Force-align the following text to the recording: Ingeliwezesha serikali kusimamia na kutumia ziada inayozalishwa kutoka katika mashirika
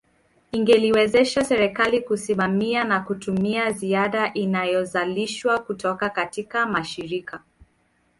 Ingeliwezesha 0.51 1.43
serikali 1.45 2.01
kusimamia 2.01 2.83
na 2.83 2.99
kutumia 2.99 3.71
ziada 3.71 4.33
inayozalishwa 4.33 5.59
kutoka 5.59 6.09
katika 6.09 6.65
mashirika 6.65 7.43